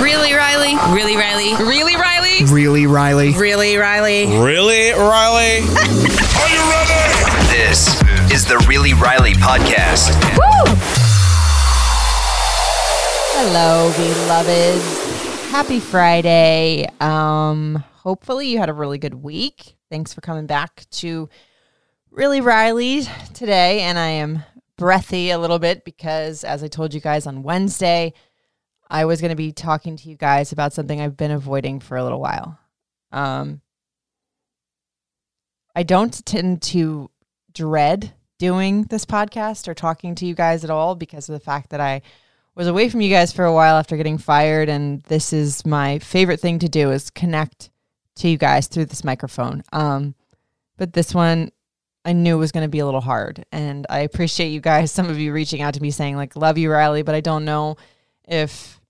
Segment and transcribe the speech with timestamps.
[0.00, 0.74] Really, Riley?
[0.92, 1.54] Really, Riley?
[1.64, 2.44] Really, Riley?
[2.52, 3.32] Really, Riley?
[3.32, 4.26] Really, Riley?
[4.26, 5.58] Really, Riley?
[6.40, 7.04] Are you ready?
[7.50, 10.10] This is the Really Riley podcast.
[10.36, 10.74] Woo!
[13.36, 15.50] Hello, beloveds.
[15.50, 16.88] Happy Friday.
[17.00, 19.76] Um, hopefully you had a really good week.
[19.90, 21.28] Thanks for coming back to
[22.10, 23.82] Really Riley today.
[23.82, 24.42] And I am
[24.76, 28.12] breathy a little bit because, as I told you guys on Wednesday,
[28.90, 31.96] I was going to be talking to you guys about something I've been avoiding for
[31.96, 32.58] a little while.
[33.12, 33.60] Um,
[35.74, 37.10] I don't tend to
[37.52, 41.70] dread doing this podcast or talking to you guys at all because of the fact
[41.70, 42.02] that I
[42.54, 45.98] was away from you guys for a while after getting fired and this is my
[45.98, 47.70] favorite thing to do is connect
[48.16, 49.62] to you guys through this microphone.
[49.72, 50.14] Um,
[50.76, 51.50] but this one
[52.04, 55.08] I knew was going to be a little hard and I appreciate you guys some
[55.08, 57.76] of you reaching out to me saying like love you Riley, but I don't know
[58.26, 58.80] if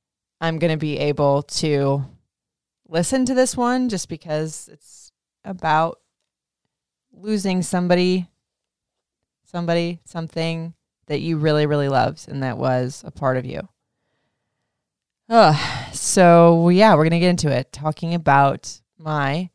[0.40, 2.04] I'm going to be able to
[2.88, 5.12] listen to this one just because it's
[5.44, 6.00] about
[7.12, 8.28] losing somebody,
[9.44, 10.74] somebody, something
[11.06, 13.68] that you really, really loved and that was a part of you.
[15.28, 15.56] Uh,
[15.92, 19.50] so, yeah, we're going to get into it talking about my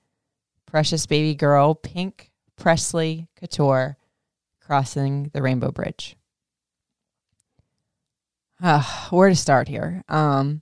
[0.66, 3.98] precious baby girl, Pink Presley Couture,
[4.60, 6.16] crossing the Rainbow Bridge.
[8.62, 10.04] Uh, where to start here?
[10.08, 10.62] Um,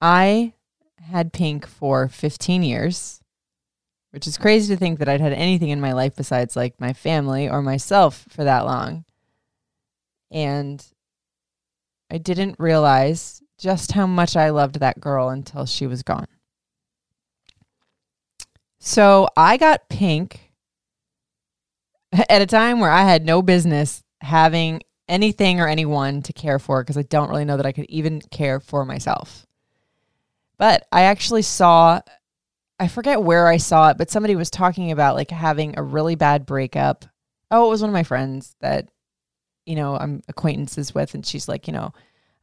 [0.00, 0.54] I
[1.00, 3.20] had Pink for 15 years,
[4.12, 6.92] which is crazy to think that I'd had anything in my life besides like my
[6.92, 9.04] family or myself for that long.
[10.30, 10.84] And
[12.10, 16.26] I didn't realize just how much I loved that girl until she was gone.
[18.78, 20.52] So I got Pink
[22.12, 26.82] at a time where I had no business having anything or anyone to care for
[26.82, 29.46] because I don't really know that I could even care for myself.
[30.56, 32.00] But I actually saw,
[32.78, 36.14] I forget where I saw it, but somebody was talking about like having a really
[36.14, 37.04] bad breakup.
[37.50, 38.88] Oh, it was one of my friends that,
[39.66, 41.14] you know, I'm acquaintances with.
[41.14, 41.92] And she's like, you know,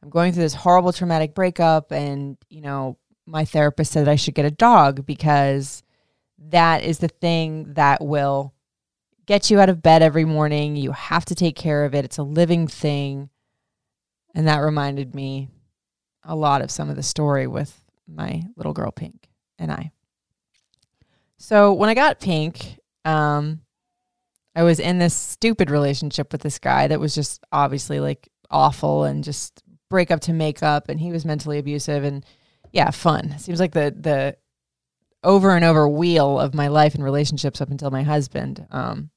[0.02, 1.90] I'm going through this horrible traumatic breakup.
[1.90, 5.82] And, you know, my therapist said I should get a dog because
[6.50, 8.52] that is the thing that will
[9.28, 10.74] get you out of bed every morning.
[10.74, 12.04] You have to take care of it.
[12.04, 13.28] It's a living thing.
[14.34, 15.50] And that reminded me
[16.24, 19.28] a lot of some of the story with my little girl Pink
[19.58, 19.92] and I.
[21.36, 23.60] So when I got Pink, um,
[24.56, 29.04] I was in this stupid relationship with this guy that was just obviously like awful
[29.04, 32.24] and just break up to make up and he was mentally abusive and
[32.72, 33.38] yeah, fun.
[33.38, 34.36] Seems like the the
[35.22, 38.66] over and over wheel of my life and relationships up until my husband.
[38.70, 39.10] Um,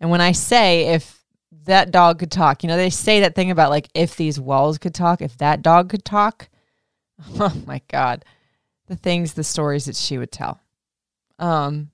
[0.00, 1.22] and when I say if
[1.64, 4.78] that dog could talk, you know, they say that thing about like if these walls
[4.78, 6.48] could talk, if that dog could talk.
[7.38, 8.24] Oh my God.
[8.86, 10.58] The things, the stories that she would tell.
[11.38, 11.90] Um,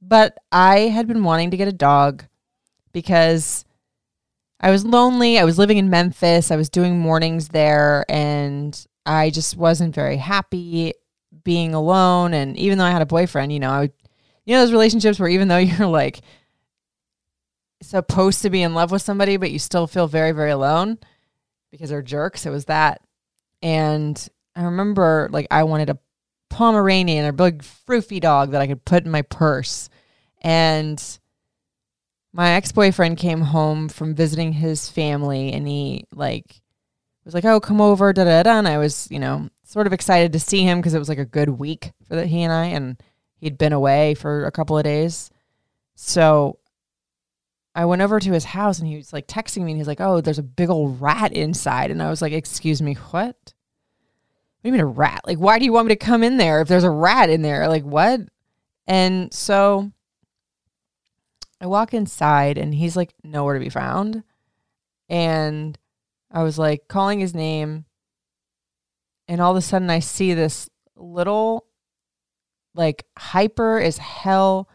[0.00, 2.24] but I had been wanting to get a dog
[2.92, 3.64] because
[4.58, 5.38] I was lonely.
[5.38, 6.50] I was living in Memphis.
[6.50, 10.94] I was doing mornings there and I just wasn't very happy
[11.44, 12.34] being alone.
[12.34, 13.92] And even though I had a boyfriend, you know, I would,
[14.44, 16.20] you know, those relationships where even though you're like
[17.82, 20.98] supposed to be in love with somebody, but you still feel very, very alone
[21.70, 22.46] because they're jerks.
[22.46, 23.00] It was that.
[23.62, 25.98] And I remember like I wanted a
[26.50, 29.88] Pomeranian, a big froofy dog that I could put in my purse.
[30.42, 31.02] And
[32.32, 36.60] my ex boyfriend came home from visiting his family and he like
[37.24, 38.58] was like, Oh, come over, da da da.
[38.58, 41.18] And I was, you know, sort of excited to see him because it was like
[41.18, 43.00] a good week for that he and I and
[43.36, 45.30] he'd been away for a couple of days.
[45.94, 46.58] So
[47.74, 50.00] I went over to his house and he was like texting me and he's like,
[50.00, 51.90] Oh, there's a big old rat inside.
[51.90, 53.36] And I was like, Excuse me, what?
[54.62, 55.22] What do you mean a rat?
[55.26, 57.42] Like, why do you want me to come in there if there's a rat in
[57.42, 57.66] there?
[57.66, 58.20] Like, what?
[58.86, 59.90] And so
[61.60, 64.22] I walk inside and he's like nowhere to be found.
[65.08, 65.76] And
[66.30, 67.86] I was like calling his name.
[69.26, 71.66] And all of a sudden I see this little,
[72.74, 74.68] like, hyper as hell,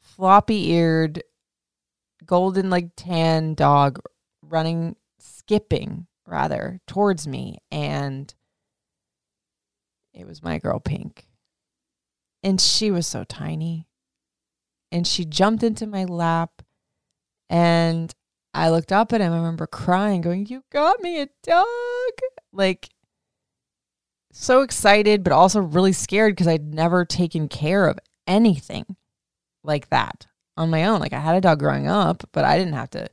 [0.00, 1.22] floppy eared
[2.26, 4.00] golden like tan dog
[4.42, 8.34] running skipping rather towards me and
[10.16, 11.28] it was my girl Pink.
[12.42, 13.86] And she was so tiny.
[14.90, 16.62] And she jumped into my lap
[17.50, 18.14] and
[18.54, 19.32] I looked up at him.
[19.32, 21.66] I remember crying, going, You got me a dog.
[22.52, 22.88] Like,
[24.32, 28.96] so excited, but also really scared because I'd never taken care of anything
[29.62, 30.26] like that
[30.56, 31.00] on my own.
[31.00, 33.08] Like, I had a dog growing up, but I didn't have to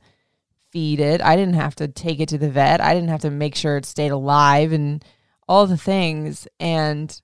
[0.70, 1.20] feed it.
[1.20, 2.80] I didn't have to take it to the vet.
[2.80, 5.04] I didn't have to make sure it stayed alive and
[5.48, 6.48] all the things.
[6.58, 7.20] And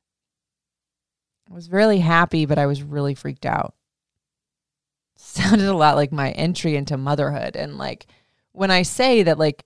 [1.51, 3.75] I was really happy, but I was really freaked out.
[5.17, 7.57] Sounded a lot like my entry into motherhood.
[7.57, 8.07] And like
[8.53, 9.65] when I say that, like,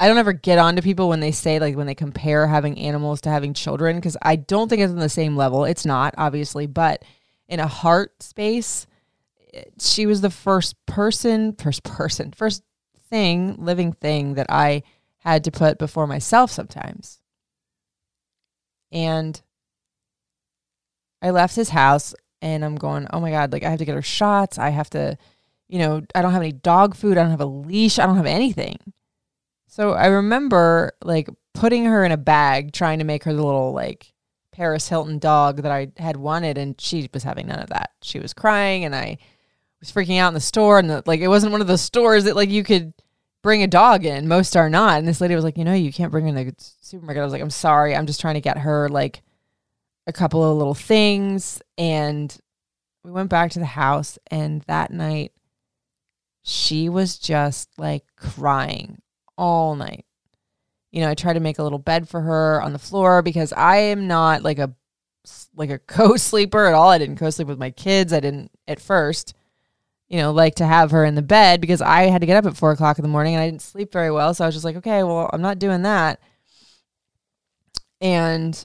[0.00, 2.78] I don't ever get on to people when they say, like, when they compare having
[2.78, 5.64] animals to having children, because I don't think it's on the same level.
[5.64, 7.04] It's not, obviously, but
[7.48, 8.86] in a heart space,
[9.78, 12.62] she was the first person, first person, first
[13.08, 14.82] thing, living thing that I
[15.18, 17.20] had to put before myself sometimes.
[18.92, 19.40] And
[21.22, 23.94] I left his house and I'm going, oh my God, like I have to get
[23.94, 24.58] her shots.
[24.58, 25.16] I have to,
[25.68, 27.16] you know, I don't have any dog food.
[27.16, 27.98] I don't have a leash.
[27.98, 28.78] I don't have anything.
[29.66, 33.72] So I remember like putting her in a bag, trying to make her the little
[33.72, 34.12] like
[34.52, 36.58] Paris Hilton dog that I had wanted.
[36.58, 37.90] And she was having none of that.
[38.02, 39.18] She was crying and I
[39.84, 40.78] was freaking out in the store.
[40.78, 42.92] And the, like, it wasn't one of those stores that like you could
[43.42, 44.28] bring a dog in.
[44.28, 44.98] Most are not.
[44.98, 47.20] And this lady was like, you know, you can't bring in the supermarket.
[47.20, 47.94] I was like, I'm sorry.
[47.94, 49.22] I'm just trying to get her like
[50.06, 51.60] a couple of little things.
[51.76, 52.36] And
[53.04, 54.18] we went back to the house.
[54.30, 55.32] And that night,
[56.42, 59.00] she was just like crying
[59.36, 60.04] all night.
[60.92, 63.52] You know, I tried to make a little bed for her on the floor because
[63.52, 64.74] I am not like a
[65.56, 66.90] like a co-sleeper at all.
[66.90, 68.12] I didn't co-sleep with my kids.
[68.12, 69.34] I didn't at first
[70.08, 72.46] you know, like to have her in the bed because I had to get up
[72.50, 74.34] at four o'clock in the morning and I didn't sleep very well.
[74.34, 76.20] So I was just like, okay, well, I'm not doing that.
[78.00, 78.64] And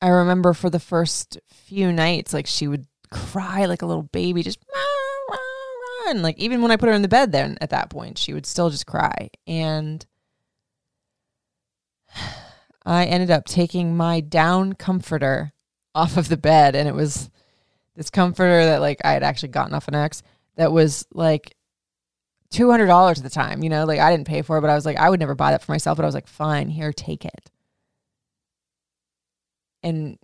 [0.00, 4.42] I remember for the first few nights, like she would cry like a little baby,
[4.42, 4.58] just
[6.08, 8.32] and like even when I put her in the bed, then at that point, she
[8.32, 9.30] would still just cry.
[9.46, 10.04] And
[12.86, 15.52] I ended up taking my down comforter
[15.94, 17.30] off of the bed, and it was
[17.96, 20.22] this comforter that like I had actually gotten off an X
[20.56, 21.56] that was like
[22.50, 23.62] two hundred dollars at the time.
[23.62, 25.34] You know, like I didn't pay for it, but I was like, I would never
[25.34, 25.96] buy that for myself.
[25.96, 27.50] But I was like, fine, here, take it.
[29.82, 30.18] And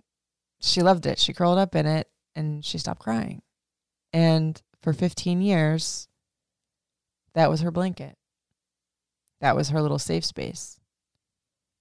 [0.59, 1.19] she loved it.
[1.19, 3.41] She curled up in it and she stopped crying.
[4.13, 6.07] And for 15 years,
[7.33, 8.17] that was her blanket.
[9.39, 10.79] That was her little safe space.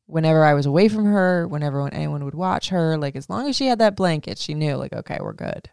[0.06, 3.56] Whenever I was away from her, whenever anyone would watch her, like as long as
[3.56, 5.70] she had that blanket, she knew, like, okay, we're good.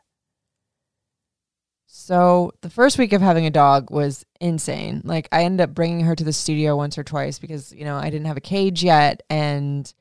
[2.08, 5.02] So the first week of having a dog was insane.
[5.04, 7.98] Like I ended up bringing her to the studio once or twice because, you know,
[7.98, 9.94] I didn't have a cage yet and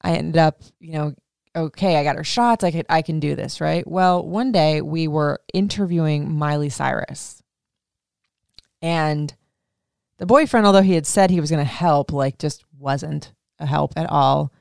[0.00, 1.14] I ended up, you know,
[1.54, 2.64] okay, I got her shots.
[2.64, 3.86] I could I can do this, right?
[3.86, 7.42] Well, one day we were interviewing Miley Cyrus.
[8.80, 9.34] And
[10.16, 13.66] the boyfriend, although he had said he was going to help, like just wasn't a
[13.66, 14.54] help at all.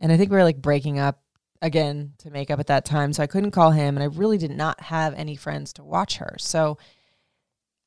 [0.00, 1.20] And I think we were like breaking up
[1.60, 3.12] again to make up at that time.
[3.12, 6.16] So I couldn't call him and I really did not have any friends to watch
[6.16, 6.36] her.
[6.38, 6.78] So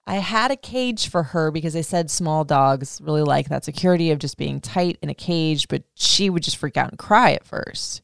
[0.06, 4.12] I had a cage for her because they said small dogs really like that security
[4.12, 7.32] of just being tight in a cage, but she would just freak out and cry
[7.32, 8.02] at first.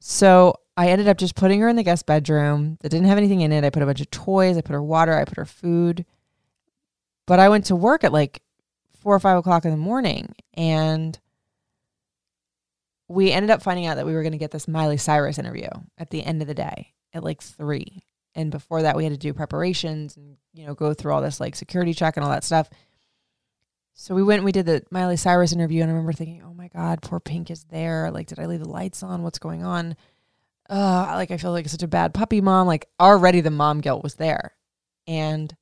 [0.00, 3.40] So I ended up just putting her in the guest bedroom that didn't have anything
[3.40, 3.64] in it.
[3.64, 6.04] I put a bunch of toys, I put her water, I put her food.
[7.26, 8.42] But I went to work at like
[9.00, 11.18] four or five o'clock in the morning and
[13.08, 15.68] we ended up finding out that we were going to get this Miley Cyrus interview
[15.96, 18.04] at the end of the day at like three.
[18.34, 21.40] And before that, we had to do preparations and, you know, go through all this
[21.40, 22.68] like security check and all that stuff.
[23.94, 25.82] So we went and we did the Miley Cyrus interview.
[25.82, 28.10] And I remember thinking, oh my God, poor Pink is there.
[28.10, 29.22] Like, did I leave the lights on?
[29.22, 29.96] What's going on?
[30.70, 32.66] Uh, like, I feel like such a bad puppy mom.
[32.66, 34.52] Like, already the mom guilt was there.
[35.06, 35.52] And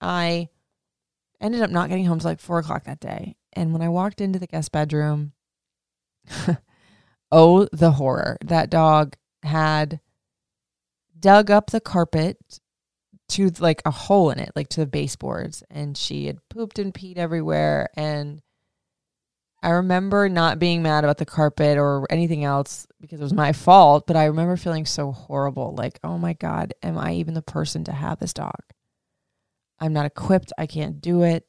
[0.00, 0.48] I
[1.40, 3.36] ended up not getting home till like four o'clock that day.
[3.52, 5.32] And when I walked into the guest bedroom,
[7.32, 8.36] oh, the horror.
[8.44, 10.00] That dog had
[11.18, 12.38] dug up the carpet
[13.28, 16.92] to like a hole in it, like to the baseboards, and she had pooped and
[16.92, 17.88] peed everywhere.
[17.96, 18.42] And
[19.62, 23.52] I remember not being mad about the carpet or anything else because it was my
[23.52, 27.42] fault, but I remember feeling so horrible like, oh my God, am I even the
[27.42, 28.60] person to have this dog?
[29.78, 30.52] I'm not equipped.
[30.58, 31.44] I can't do it.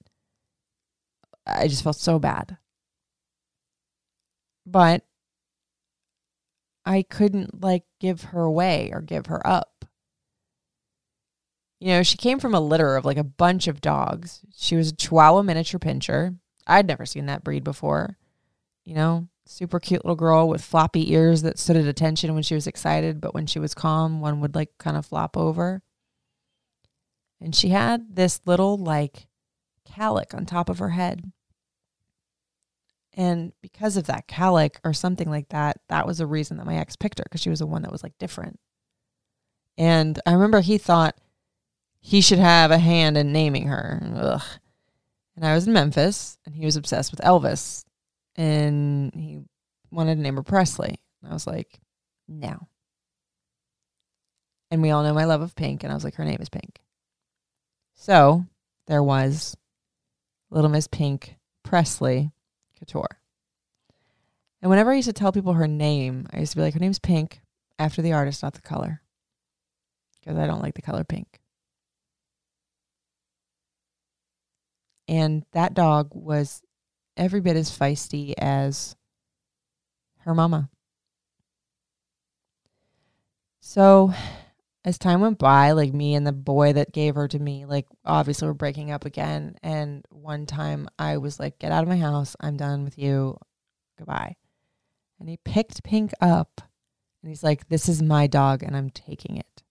[1.46, 2.58] I just felt so bad.
[4.66, 5.04] But
[6.86, 9.86] I couldn't like give her away or give her up.
[11.80, 14.42] You know, she came from a litter of like a bunch of dogs.
[14.56, 16.38] She was a Chihuahua miniature pinscher.
[16.66, 18.18] I'd never seen that breed before.
[18.86, 22.56] You know, super cute little girl with floppy ears that stood at attention when she
[22.56, 25.82] was excited, but when she was calm, one would like kind of flop over.
[27.42, 29.28] And she had this little like
[29.86, 31.32] calic on top of her head.
[33.16, 36.78] And because of that calic or something like that, that was the reason that my
[36.78, 38.60] ex picked her because she was the one that was like different.
[39.78, 41.18] And I remember he thought
[42.00, 44.02] he should have a hand in naming her.
[44.16, 44.42] Ugh.
[45.36, 47.86] And I was in Memphis and he was obsessed with Elvis
[48.36, 49.42] and he
[49.92, 51.00] wanted to name her Presley.
[51.22, 51.80] And I was like,
[52.28, 52.68] no.
[54.70, 55.84] And we all know my love of Pink.
[55.84, 56.80] And I was like, her name is Pink.
[57.96, 58.46] So
[58.88, 59.56] there was
[60.50, 62.32] Little Miss Pink Presley
[62.86, 63.20] Couture.
[64.62, 66.80] And whenever I used to tell people her name, I used to be like, her
[66.80, 67.42] name's Pink
[67.80, 69.02] after the artist, not the color.
[70.20, 71.42] Because I don't like the color pink.
[75.08, 76.62] And that dog was
[77.18, 78.96] every bit as feisty as
[80.20, 80.70] her mama.
[83.60, 84.14] So
[84.86, 87.88] as time went by, like me and the boy that gave her to me, like
[88.04, 89.56] obviously we're breaking up again.
[89.64, 92.36] And one time I was like, get out of my house.
[92.40, 93.38] I'm done with you.
[93.98, 94.36] Goodbye.
[95.20, 96.62] And he picked Pink up
[97.22, 99.64] and he's like, this is my dog and I'm taking it.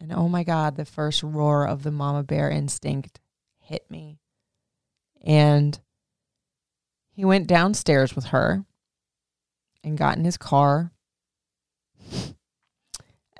[0.00, 3.18] And oh my God, the first roar of the mama bear instinct
[3.58, 4.18] hit me.
[5.22, 5.80] And
[7.10, 8.64] he went downstairs with her
[9.82, 10.92] and got in his car.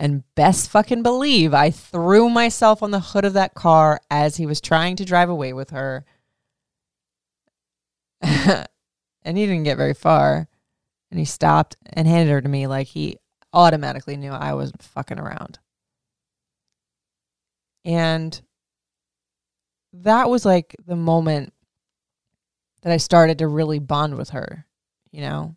[0.00, 4.46] And best fucking believe I threw myself on the hood of that car as he
[4.46, 6.04] was trying to drive away with her.
[8.22, 8.66] and
[9.24, 10.48] he didn't get very far.
[11.10, 13.16] And he stopped and handed her to me like he
[13.52, 15.58] automatically knew I was fucking around.
[17.84, 18.40] And
[19.92, 21.52] that was like the moment
[22.82, 24.66] that I started to really bond with her,
[25.10, 25.56] you know?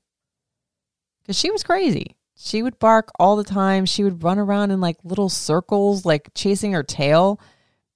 [1.22, 2.16] Because she was crazy.
[2.44, 3.86] She would bark all the time.
[3.86, 7.40] She would run around in like little circles, like chasing her tail.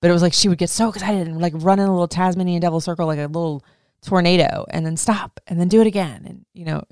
[0.01, 2.07] But it was like she would get so excited and like run in a little
[2.07, 3.65] Tasmanian devil circle like a little
[4.03, 6.25] tornado and then stop and then do it again.
[6.27, 6.83] And, you know,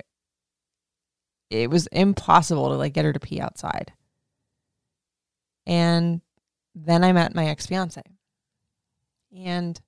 [1.51, 3.93] it was impossible to like get her to pee outside.
[5.67, 6.21] And
[6.73, 8.01] then I met my ex fiance.
[9.31, 9.79] And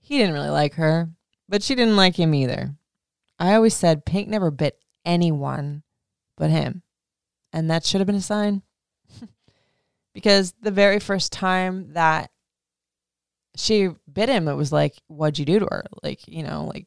[0.00, 1.10] he didn't really like her,
[1.46, 2.74] but she didn't like him either.
[3.38, 5.82] I always said Pink never bit anyone
[6.36, 6.82] but him.
[7.52, 8.62] And that should have been a sign.
[10.14, 12.30] because the very first time that
[13.56, 15.84] she bit him, it was like, what'd you do to her?
[16.02, 16.86] Like, you know, like,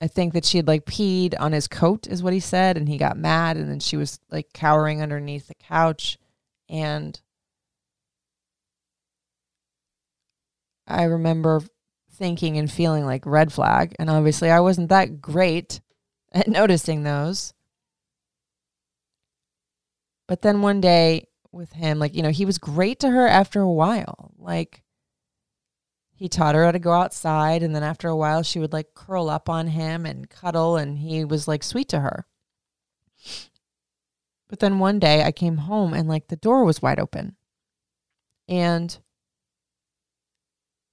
[0.00, 2.76] I think that she had like peed on his coat, is what he said.
[2.76, 3.56] And he got mad.
[3.56, 6.16] And then she was like cowering underneath the couch.
[6.68, 7.20] And
[10.86, 11.62] I remember
[12.12, 13.94] thinking and feeling like red flag.
[13.98, 15.80] And obviously, I wasn't that great
[16.32, 17.52] at noticing those.
[20.26, 23.60] But then one day with him, like, you know, he was great to her after
[23.60, 24.32] a while.
[24.38, 24.82] Like,
[26.14, 27.62] he taught her how to go outside.
[27.62, 30.76] And then after a while, she would like curl up on him and cuddle.
[30.76, 32.26] And he was like sweet to her.
[34.48, 37.36] But then one day I came home and like the door was wide open.
[38.48, 38.98] And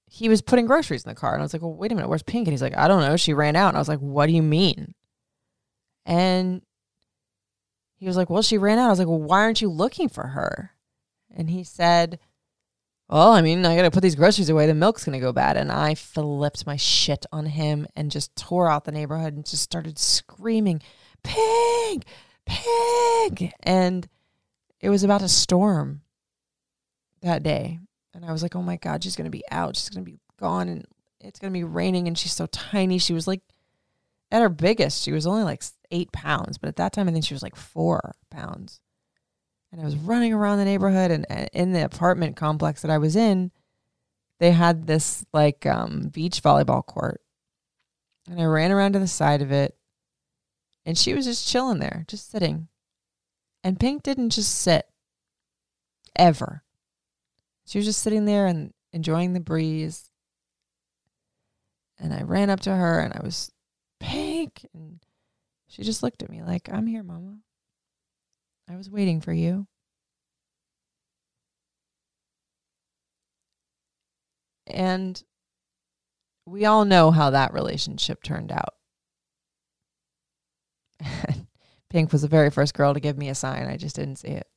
[0.06, 1.34] he was putting groceries in the car.
[1.34, 2.46] And I was like, well, wait a minute, where's Pink?
[2.46, 3.16] And he's like, I don't know.
[3.16, 3.68] She ran out.
[3.68, 4.94] And I was like, what do you mean?
[6.08, 6.62] And
[7.96, 8.86] he was like, well, she ran out.
[8.86, 10.72] I was like, well, why aren't you looking for her?
[11.36, 12.18] And he said,
[13.10, 14.66] well, I mean, I got to put these groceries away.
[14.66, 15.58] The milk's going to go bad.
[15.58, 19.62] And I flipped my shit on him and just tore out the neighborhood and just
[19.62, 20.80] started screaming,
[21.22, 22.06] Pig,
[22.46, 23.52] Pig.
[23.62, 24.08] And
[24.80, 26.00] it was about to storm
[27.20, 27.80] that day.
[28.14, 29.76] And I was like, oh my God, she's going to be out.
[29.76, 30.68] She's going to be gone.
[30.68, 30.86] And
[31.20, 32.08] it's going to be raining.
[32.08, 32.96] And she's so tiny.
[32.96, 33.42] She was like,
[34.30, 36.58] at her biggest, she was only like eight pounds.
[36.58, 38.80] But at that time, I think she was like four pounds.
[39.70, 41.10] And I was running around the neighborhood.
[41.10, 43.50] And uh, in the apartment complex that I was in,
[44.40, 47.20] they had this like um, beach volleyball court.
[48.30, 49.76] And I ran around to the side of it.
[50.84, 52.68] And she was just chilling there, just sitting.
[53.62, 54.86] And Pink didn't just sit
[56.16, 56.62] ever.
[57.66, 60.10] She was just sitting there and enjoying the breeze.
[61.98, 63.52] And I ran up to her and I was
[64.00, 64.66] pink.
[64.72, 65.00] And
[65.78, 67.38] she just looked at me like, I'm here, Mama.
[68.68, 69.68] I was waiting for you.
[74.66, 75.22] And
[76.46, 78.74] we all know how that relationship turned out.
[81.90, 83.68] Pink was the very first girl to give me a sign.
[83.68, 84.48] I just didn't see it.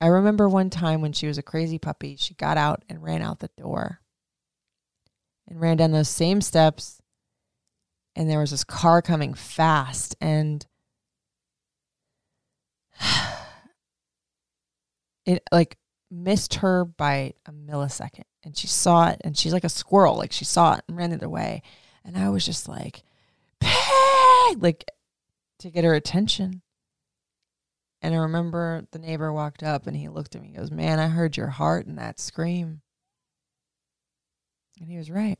[0.00, 3.22] I remember one time when she was a crazy puppy, she got out and ran
[3.22, 4.00] out the door
[5.48, 7.01] and ran down those same steps.
[8.14, 10.66] And there was this car coming fast, and
[15.26, 15.78] it like
[16.10, 18.24] missed her by a millisecond.
[18.44, 21.10] And she saw it, and she's like a squirrel, like she saw it and ran
[21.10, 21.62] the other way.
[22.04, 23.02] And I was just like,
[23.60, 24.62] Pig!
[24.62, 24.84] like
[25.60, 26.62] to get her attention.
[28.02, 30.98] And I remember the neighbor walked up and he looked at me and goes, Man,
[30.98, 32.82] I heard your heart in that scream.
[34.80, 35.38] And he was right.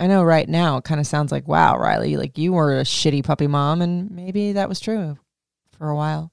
[0.00, 2.84] I know right now it kind of sounds like, wow, Riley, like you were a
[2.84, 5.18] shitty puppy mom, and maybe that was true
[5.76, 6.32] for a while.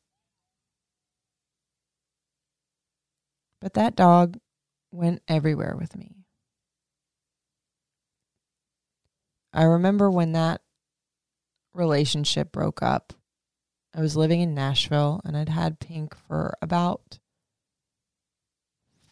[3.60, 4.38] But that dog
[4.94, 6.16] went everywhere with me.
[9.52, 10.62] I remember when that
[11.74, 13.12] relationship broke up.
[13.94, 17.20] I was living in Nashville and I'd had Pink for about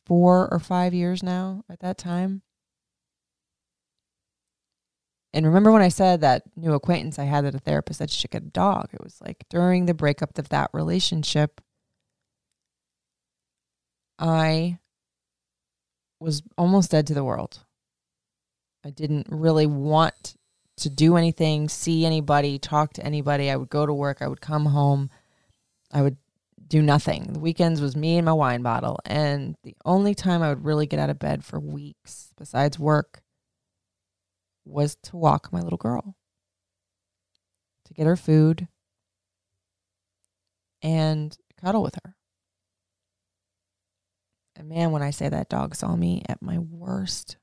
[0.05, 2.43] four or five years now at that time.
[5.35, 8.21] And remember when I said that new acquaintance I had that a therapist said she
[8.21, 8.87] should get a dog?
[8.93, 11.59] It was like during the breakup of that relationship,
[14.17, 14.79] I
[16.21, 17.59] was almost dead to the world.
[18.85, 20.35] I didn't really want
[20.77, 23.51] to do anything, see anybody, talk to anybody.
[23.51, 25.09] I would go to work, I would come home,
[25.91, 26.15] I would
[26.65, 27.33] do nothing.
[27.33, 28.99] The weekends was me and my wine bottle.
[29.05, 33.21] And the only time I would really get out of bed for weeks, besides work,
[34.65, 36.15] was to walk my little girl,
[37.85, 38.67] to get her food,
[40.81, 42.15] and cuddle with her.
[44.55, 47.37] And man, when I say that dog saw me at my worst,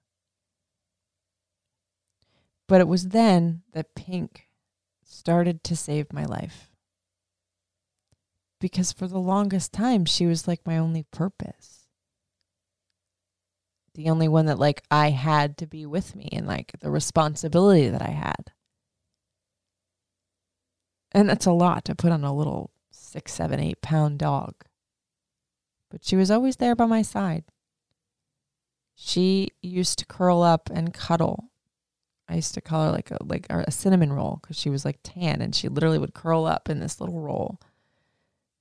[2.68, 4.48] but it was then that Pink
[5.04, 6.70] started to save my life.
[8.60, 11.81] Because for the longest time, she was like my only purpose.
[13.94, 17.88] The only one that, like, I had to be with me and, like, the responsibility
[17.88, 18.52] that I had.
[21.12, 24.54] And that's a lot to put on a little six, seven, eight pound dog.
[25.90, 27.44] But she was always there by my side.
[28.94, 31.50] She used to curl up and cuddle
[32.32, 34.98] I used to call her like a like a cinnamon roll because she was like
[35.02, 37.60] tan and she literally would curl up in this little roll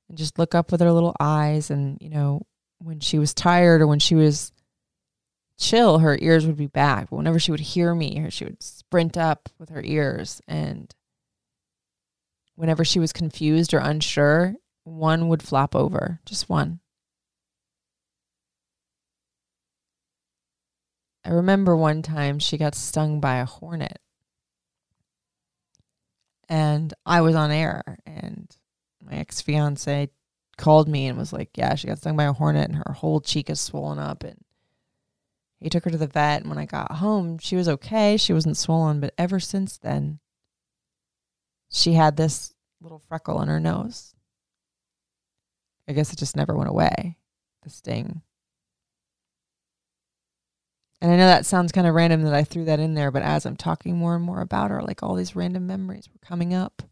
[0.09, 2.45] and just look up with her little eyes and you know
[2.79, 4.51] when she was tired or when she was
[5.61, 9.15] chill her ears would be back but whenever she would hear me she would sprint
[9.15, 10.95] up with her ears and
[12.55, 16.79] whenever she was confused or unsure one would flop over just one
[21.23, 23.99] I remember one time she got stung by a hornet.
[26.49, 28.53] And I was on air, and
[29.01, 30.09] my ex fiance
[30.57, 33.21] called me and was like, Yeah, she got stung by a hornet, and her whole
[33.21, 34.23] cheek is swollen up.
[34.23, 34.43] And
[35.61, 36.41] he took her to the vet.
[36.41, 38.17] And when I got home, she was okay.
[38.17, 38.99] She wasn't swollen.
[38.99, 40.19] But ever since then,
[41.69, 44.15] she had this little freckle on her nose.
[45.87, 47.17] I guess it just never went away,
[47.63, 48.21] the sting.
[50.99, 53.23] And I know that sounds kind of random that I threw that in there, but
[53.23, 56.53] as I'm talking more and more about her, like all these random memories were coming
[56.53, 56.83] up.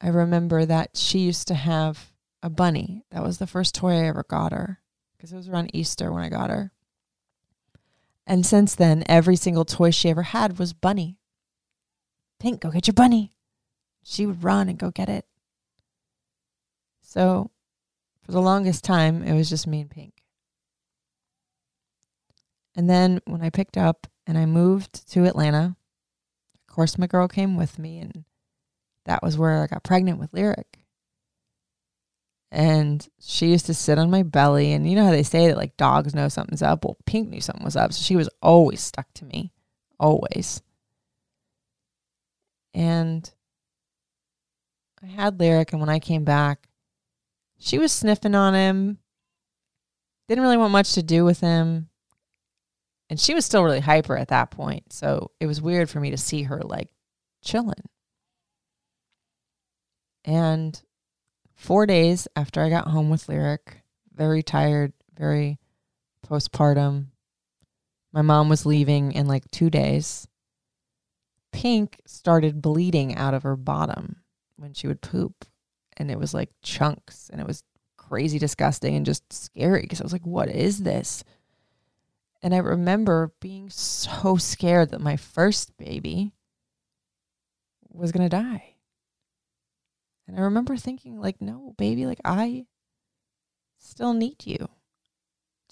[0.00, 3.04] I remember that she used to have a bunny.
[3.12, 4.80] That was the first toy I ever got her
[5.16, 6.72] because it was around Easter when I got her.
[8.26, 11.18] And since then, every single toy she ever had was bunny.
[12.40, 13.32] Pink, go get your bunny.
[14.02, 15.26] She would run and go get it.
[17.02, 17.50] So
[18.22, 20.24] for the longest time, it was just me and Pink.
[22.74, 25.76] And then when I picked up and I moved to Atlanta,
[26.68, 28.24] of course, my girl came with me, and
[29.06, 30.80] that was where I got pregnant with Lyric.
[32.50, 35.56] And she used to sit on my belly, and you know how they say that
[35.56, 36.84] like dogs know something's up.
[36.84, 39.52] Well, Pink knew something was up, so she was always stuck to me,
[39.98, 40.62] always.
[42.72, 43.28] And
[45.02, 46.68] I had Lyric, and when I came back,
[47.58, 48.98] she was sniffing on him.
[50.28, 51.88] Didn't really want much to do with him
[53.08, 54.92] and she was still really hyper at that point.
[54.92, 56.88] So it was weird for me to see her like
[57.44, 57.74] chilling.
[60.24, 60.80] And
[61.56, 63.82] four days after I got home with Lyric,
[64.14, 65.58] very tired, very
[66.24, 67.06] postpartum,
[68.12, 70.28] my mom was leaving in like two days.
[71.52, 74.16] Pink started bleeding out of her bottom
[74.56, 75.44] when she would poop.
[75.96, 77.62] And it was like chunks and it was
[77.96, 81.24] crazy disgusting and just scary because I was like, what is this?
[82.42, 86.32] And I remember being so scared that my first baby
[87.90, 88.75] was going to die.
[90.26, 92.66] And I remember thinking, like, no, baby, like, I
[93.78, 94.68] still need you.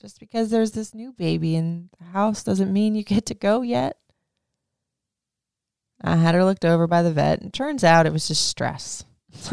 [0.00, 3.62] Just because there's this new baby in the house doesn't mean you get to go
[3.62, 3.96] yet.
[6.02, 9.04] I had her looked over by the vet, and turns out it was just stress.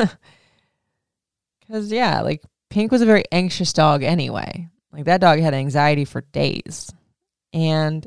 [1.61, 4.67] Because, yeah, like, Pink was a very anxious dog anyway.
[4.91, 6.91] Like, that dog had anxiety for days.
[7.53, 8.05] And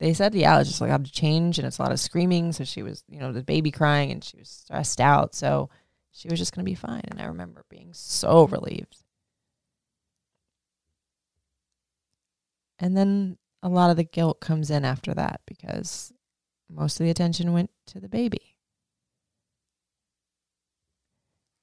[0.00, 2.00] they said, yeah, it's just like, I have to change, and it's a lot of
[2.00, 2.52] screaming.
[2.52, 5.36] So she was, you know, the baby crying, and she was stressed out.
[5.36, 5.70] So
[6.18, 7.04] she was just going to be fine.
[7.04, 9.04] And I remember being so relieved.
[12.80, 16.12] And then a lot of the guilt comes in after that because
[16.68, 18.56] most of the attention went to the baby.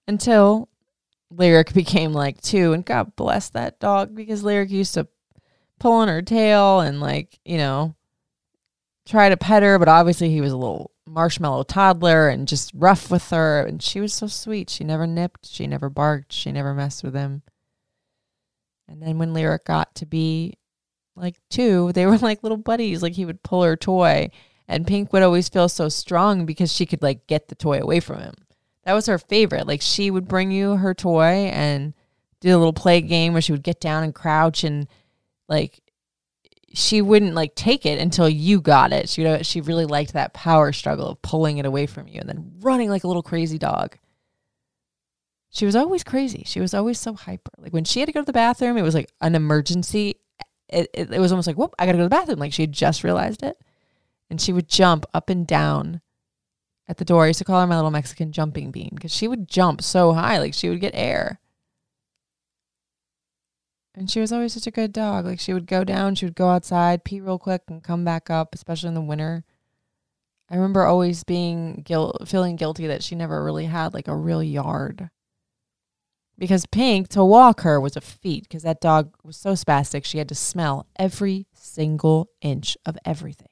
[0.08, 0.70] Until
[1.30, 5.10] Lyric became like two, and God bless that dog because Lyric used to
[5.82, 7.94] pull on her tail and, like, you know,
[9.06, 13.10] try to pet her, but obviously he was a little marshmallow toddler and just rough
[13.10, 13.65] with her.
[13.65, 14.69] And she was so sweet.
[14.69, 17.41] She never nipped, she never barked, she never messed with him.
[18.88, 20.58] And then when Lyric got to be
[21.15, 23.01] like two, they were like little buddies.
[23.01, 24.30] Like he would pull her toy,
[24.67, 27.99] and Pink would always feel so strong because she could like get the toy away
[27.99, 28.36] from him.
[28.84, 29.65] That was her favorite.
[29.65, 31.93] Like she would bring you her toy and
[32.41, 34.88] do a little play game where she would get down and crouch and
[35.47, 35.82] like
[36.76, 39.08] she wouldn't like take it until you got it.
[39.08, 42.20] She you know, she really liked that power struggle of pulling it away from you
[42.20, 43.98] and then running like a little crazy dog.
[45.52, 46.44] She was always crazy.
[46.46, 47.52] She was always so hyper.
[47.58, 50.16] Like when she had to go to the bathroom, it was like an emergency.
[50.68, 52.40] It, it, it was almost like, whoop, I gotta go to the bathroom.
[52.40, 53.58] Like she had just realized it.
[54.30, 56.02] And she would jump up and down
[56.90, 57.24] at the door.
[57.24, 60.12] I used to call her my little Mexican jumping bean because she would jump so
[60.12, 61.40] high, like she would get air.
[63.98, 65.26] And she was always such a good dog.
[65.26, 68.30] Like she would go down, she would go outside, pee real quick, and come back
[68.30, 69.46] up, especially in the winter.
[70.50, 74.44] I remember always being guilt, feeling guilty that she never really had like a real
[74.44, 75.10] yard.
[76.38, 80.18] Because Pink to walk her was a feat because that dog was so spastic she
[80.18, 83.48] had to smell every single inch of everything.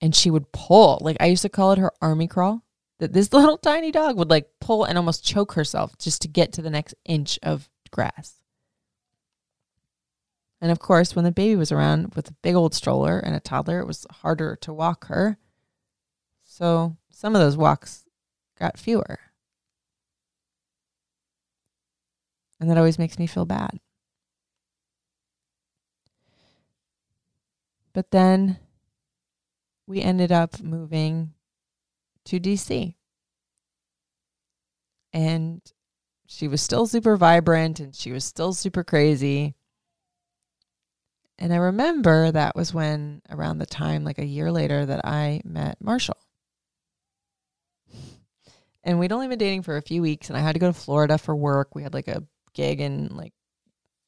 [0.00, 0.98] And she would pull.
[1.00, 2.62] Like I used to call it her army crawl.
[3.00, 6.52] That this little tiny dog would like pull and almost choke herself just to get
[6.52, 8.42] to the next inch of grass.
[10.60, 13.40] And of course, when the baby was around with a big old stroller and a
[13.40, 15.38] toddler, it was harder to walk her.
[16.44, 18.04] So some of those walks
[18.58, 19.18] got fewer.
[22.60, 23.80] And that always makes me feel bad.
[27.92, 28.58] But then
[29.86, 31.34] we ended up moving
[32.26, 32.94] to DC.
[35.12, 35.60] And
[36.32, 39.54] she was still super vibrant and she was still super crazy.
[41.38, 45.42] And I remember that was when, around the time, like a year later, that I
[45.44, 46.16] met Marshall.
[48.84, 50.72] And we'd only been dating for a few weeks, and I had to go to
[50.72, 51.74] Florida for work.
[51.74, 53.32] We had like a gig, and like,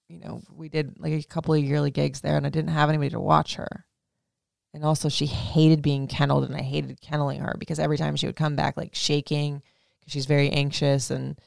[0.08, 2.88] you know, we did like a couple of yearly gigs there, and I didn't have
[2.88, 3.84] anybody to watch her.
[4.72, 8.26] And also, she hated being kenneled, and I hated kenneling her because every time she
[8.26, 9.62] would come back, like shaking,
[10.00, 11.38] because she's very anxious and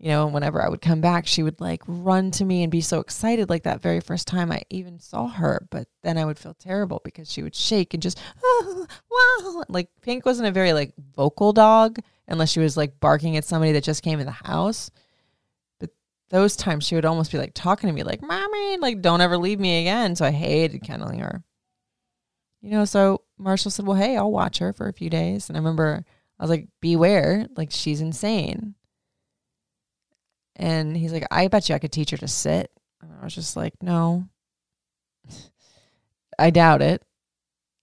[0.00, 2.80] you know, whenever I would come back, she would like run to me and be
[2.80, 5.66] so excited, like that very first time I even saw her.
[5.70, 9.64] But then I would feel terrible because she would shake and just, oh, wow.
[9.68, 13.72] Like Pink wasn't a very like vocal dog unless she was like barking at somebody
[13.72, 14.90] that just came in the house.
[15.78, 15.90] But
[16.30, 19.36] those times she would almost be like talking to me, like, Mommy, like, don't ever
[19.36, 20.16] leave me again.
[20.16, 21.42] So I hated kenneling her.
[22.62, 25.50] You know, so Marshall said, Well, hey, I'll watch her for a few days.
[25.50, 26.06] And I remember
[26.38, 28.76] I was like, Beware, like, she's insane
[30.60, 32.70] and he's like, I bet you I could teach her to sit.
[33.00, 34.28] And I was just like, no,
[36.38, 37.02] I doubt it.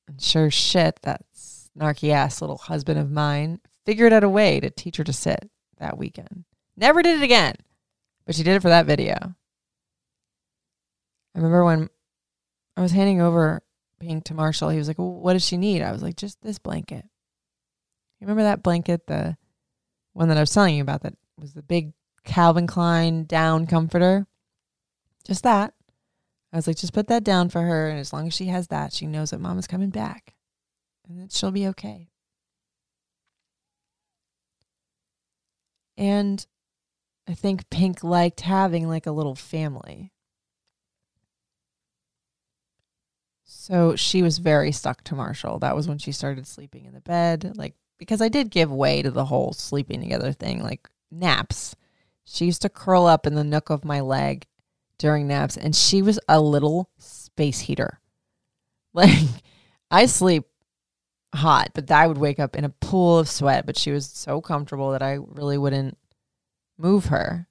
[0.08, 4.70] And sure shit, that snarky ass little husband of mine figured out a way to
[4.70, 6.46] teach her to sit that weekend.
[6.78, 7.56] Never did it again,
[8.28, 9.16] but she did it for that video.
[9.16, 9.34] I
[11.40, 11.90] remember when
[12.78, 13.64] I was handing over
[14.00, 15.82] Pink to Marshall, he was like, well, What does she need?
[15.82, 17.06] I was like, Just this blanket.
[18.20, 19.36] You remember that blanket, the
[20.14, 21.94] one that I was telling you about that was the big
[22.28, 24.28] Calvin Klein down comforter.
[25.26, 25.74] Just that.
[26.54, 27.90] I was like, just put that down for her.
[27.90, 30.36] And as long as she has that, she knows that mom is coming back
[31.08, 32.10] and that she'll be okay.
[35.98, 36.46] And
[37.28, 40.12] I think Pink liked having like a little family.
[43.46, 45.60] So she was very stuck to Marshall.
[45.60, 47.54] That was when she started sleeping in the bed.
[47.56, 51.76] Like, because I did give way to the whole sleeping together thing, like naps.
[52.30, 54.46] She used to curl up in the nook of my leg
[54.98, 58.00] during naps, and she was a little space heater.
[58.94, 59.20] Like,
[59.92, 60.46] I sleep
[61.36, 63.68] hot, but I would wake up in a pool of sweat.
[63.68, 66.00] But she was so comfortable that I really wouldn't
[66.80, 67.48] move her.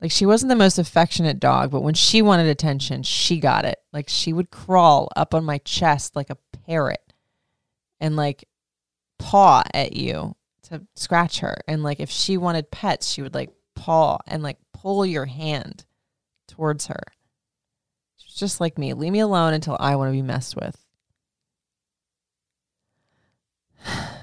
[0.00, 3.78] Like she wasn't the most affectionate dog, but when she wanted attention, she got it.
[3.92, 7.12] Like she would crawl up on my chest like a parrot
[8.00, 8.44] and like
[9.18, 10.36] paw at you
[10.72, 11.56] to scratch her.
[11.66, 15.84] And like if she wanted pets, she would like paw and like pull your hand
[16.48, 17.02] towards her.
[18.16, 18.94] She's just like me.
[18.94, 20.84] Leave me alone until I want to be messed with.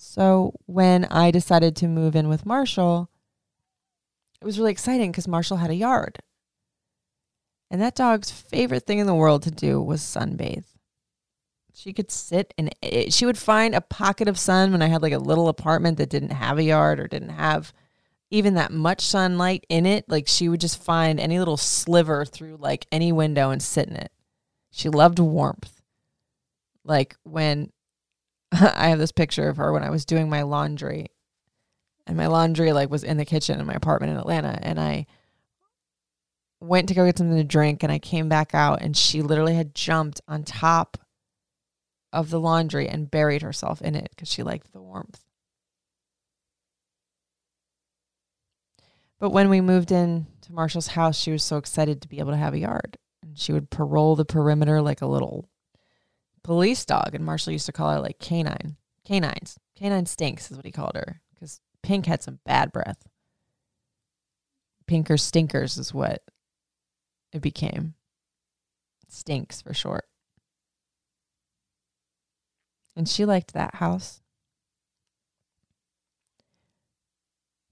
[0.00, 3.08] So when I decided to move in with Marshall,
[4.40, 6.18] it was really exciting because Marshall had a yard.
[7.70, 10.64] And that dog's favorite thing in the world to do was sunbathe.
[11.78, 12.74] She could sit and
[13.08, 16.10] she would find a pocket of sun when I had like a little apartment that
[16.10, 17.72] didn't have a yard or didn't have
[18.32, 20.04] even that much sunlight in it.
[20.08, 23.94] Like she would just find any little sliver through like any window and sit in
[23.94, 24.10] it.
[24.72, 25.80] She loved warmth.
[26.82, 27.70] Like when
[28.52, 31.06] I have this picture of her when I was doing my laundry.
[32.08, 35.06] And my laundry like was in the kitchen in my apartment in Atlanta and I
[36.58, 39.54] went to go get something to drink and I came back out and she literally
[39.54, 40.98] had jumped on top
[42.12, 45.20] of the laundry and buried herself in it because she liked the warmth.
[49.18, 52.30] But when we moved in to Marshall's house, she was so excited to be able
[52.30, 52.96] to have a yard.
[53.22, 55.48] And she would parole the perimeter like a little
[56.44, 57.14] police dog.
[57.14, 58.76] And Marshall used to call her like canine.
[59.04, 59.58] Canines.
[59.76, 63.08] Canine stinks is what he called her because Pink had some bad breath.
[64.86, 66.22] Pinker stinkers is what
[67.32, 67.94] it became.
[69.08, 70.06] Stinks for short.
[72.98, 74.20] And she liked that house.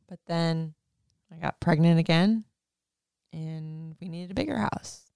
[0.08, 0.74] But then
[1.32, 2.44] I got pregnant again
[3.32, 5.10] and we needed a bigger house.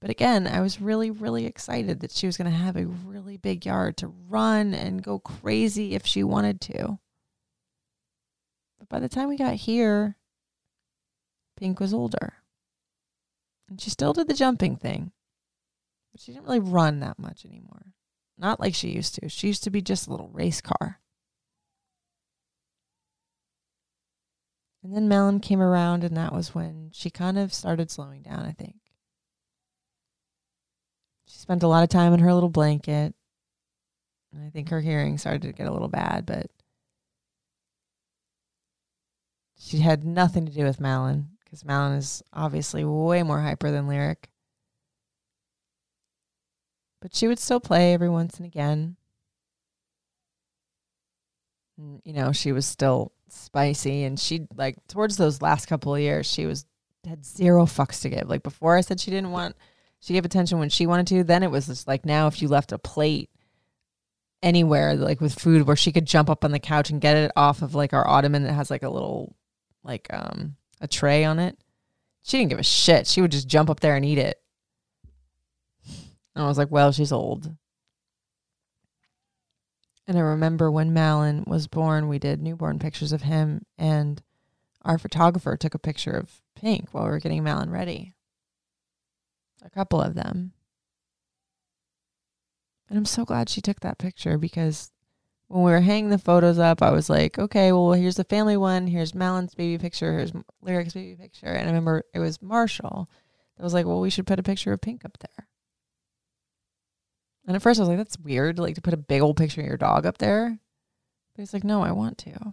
[0.00, 3.36] But again, I was really, really excited that she was going to have a really
[3.36, 6.98] big yard to run and go crazy if she wanted to.
[8.80, 10.16] But by the time we got here,
[11.56, 12.34] Pink was older.
[13.68, 15.12] And she still did the jumping thing.
[16.10, 17.94] But she didn't really run that much anymore.
[18.38, 19.28] Not like she used to.
[19.28, 21.00] She used to be just a little race car.
[24.82, 28.46] And then Malin came around, and that was when she kind of started slowing down,
[28.46, 28.76] I think.
[31.26, 33.12] She spent a lot of time in her little blanket.
[34.32, 36.46] And I think her hearing started to get a little bad, but
[39.58, 43.88] she had nothing to do with Malin because Malin is obviously way more hyper than
[43.88, 44.30] Lyric.
[47.00, 48.96] But she would still play every once and again.
[51.76, 56.00] And, you know, she was still spicy and she like towards those last couple of
[56.00, 56.64] years, she was
[57.06, 58.28] had zero fucks to give.
[58.28, 59.56] Like before I said she didn't want
[60.00, 61.24] she gave attention when she wanted to.
[61.24, 63.30] Then it was just like now if you left a plate
[64.42, 67.32] anywhere like with food where she could jump up on the couch and get it
[67.34, 69.34] off of like our ottoman that has like a little
[69.82, 71.56] like um a tray on it.
[72.22, 73.06] She didn't give a shit.
[73.06, 74.40] She would just jump up there and eat it.
[76.38, 77.52] And I was like, well, she's old.
[80.06, 84.22] And I remember when Malin was born, we did newborn pictures of him, and
[84.82, 88.14] our photographer took a picture of Pink while we were getting Malin ready
[89.64, 90.52] a couple of them.
[92.88, 94.92] And I'm so glad she took that picture because
[95.48, 98.56] when we were hanging the photos up, I was like, okay, well, here's the family
[98.56, 98.86] one.
[98.86, 100.12] Here's Malin's baby picture.
[100.12, 101.46] Here's Lyric's baby picture.
[101.46, 103.10] And I remember it was Marshall
[103.56, 105.47] that was like, well, we should put a picture of Pink up there.
[107.48, 109.62] And at first I was like, that's weird, like to put a big old picture
[109.62, 110.58] of your dog up there.
[111.34, 112.52] But he's like, no, I want to.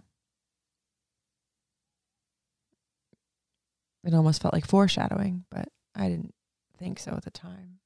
[4.04, 6.32] It almost felt like foreshadowing, but I didn't
[6.78, 7.78] think so at the time.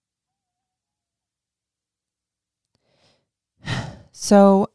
[4.12, 4.68] So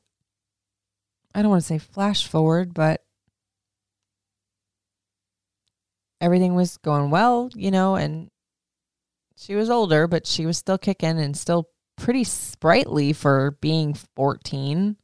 [1.36, 3.04] I don't want to say flash forward, but
[6.19, 8.32] everything was going well, you know, and
[9.36, 14.98] she was older, but she was still kicking and still pretty sprightly for being 14.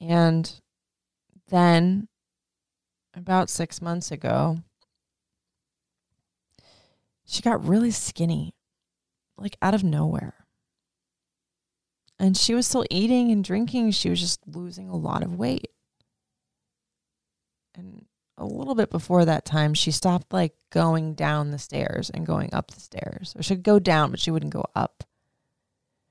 [0.00, 0.60] And
[1.48, 2.08] then
[3.14, 4.58] about six months ago,
[7.24, 8.54] she got really skinny,
[9.36, 10.34] like out of nowhere.
[12.18, 13.90] And she was still eating and drinking.
[13.92, 15.70] She was just losing a lot of weight.
[17.74, 18.06] And
[18.42, 22.52] a little bit before that time, she stopped like going down the stairs and going
[22.52, 23.34] up the stairs.
[23.36, 25.04] Or she'd go down, but she wouldn't go up.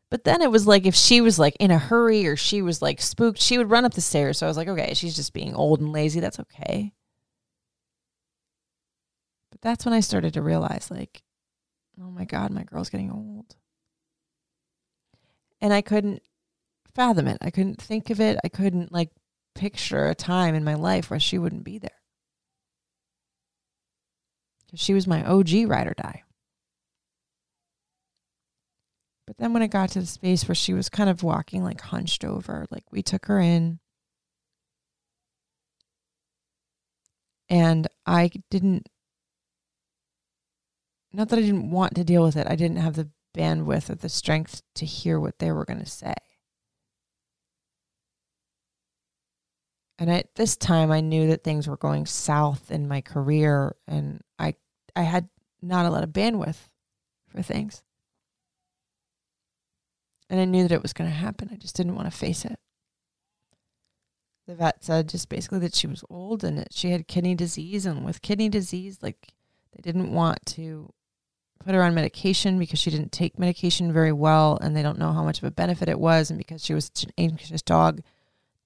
[0.09, 2.81] But then it was like if she was like in a hurry or she was
[2.81, 4.37] like spooked, she would run up the stairs.
[4.37, 6.19] So I was like, okay, she's just being old and lazy.
[6.19, 6.93] That's okay.
[9.51, 11.23] But that's when I started to realize like
[12.01, 13.55] oh my God, my girl's getting old.
[15.59, 16.21] And I couldn't
[16.95, 17.37] fathom it.
[17.41, 18.39] I couldn't think of it.
[18.43, 19.09] I couldn't like
[19.53, 21.89] picture a time in my life where she wouldn't be there.
[24.71, 26.23] Because she was my OG ride or die.
[29.27, 31.81] But then when it got to the space where she was kind of walking like
[31.81, 33.79] hunched over, like we took her in.
[37.49, 38.87] And I didn't,
[41.13, 43.95] not that I didn't want to deal with it, I didn't have the bandwidth or
[43.95, 46.15] the strength to hear what they were going to say.
[50.01, 54.23] And at this time, I knew that things were going south in my career, and
[54.39, 54.55] I
[54.95, 55.29] I had
[55.61, 56.69] not a lot of bandwidth
[57.27, 57.83] for things.
[60.27, 61.49] And I knew that it was going to happen.
[61.51, 62.57] I just didn't want to face it.
[64.47, 67.85] The vet said just basically that she was old and that she had kidney disease.
[67.85, 69.35] And with kidney disease, like
[69.75, 70.91] they didn't want to
[71.63, 75.13] put her on medication because she didn't take medication very well and they don't know
[75.13, 76.31] how much of a benefit it was.
[76.31, 78.01] And because she was such an anxious dog,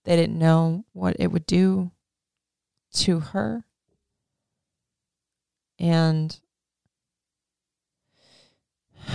[0.05, 1.91] they didn't know what it would do
[2.93, 3.65] to her.
[5.77, 6.39] And